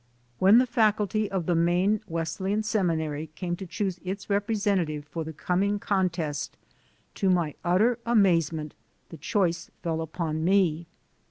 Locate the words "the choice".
9.09-9.69